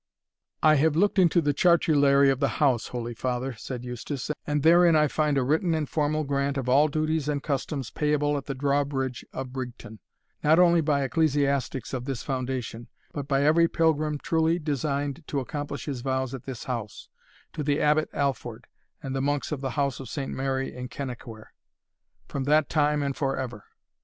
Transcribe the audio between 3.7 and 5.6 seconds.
Eustace, "and therein I find a